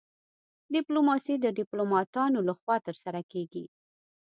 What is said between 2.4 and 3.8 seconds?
لخوا ترسره کیږي